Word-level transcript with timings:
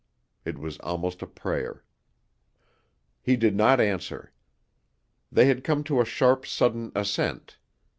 It 0.45 0.57
was 0.57 0.79
almost 0.79 1.21
a 1.21 1.27
prayer. 1.27 1.83
He 3.21 3.35
did 3.35 3.55
not 3.55 3.79
answer. 3.79 4.31
They 5.31 5.45
had 5.45 5.63
come 5.63 5.83
to 5.83 6.01
a 6.01 6.05
sharp 6.05 6.43
sudden 6.47 6.91
ascent. 6.95 7.59